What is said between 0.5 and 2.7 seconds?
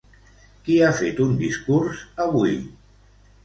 Qui ha fet un discurs avui?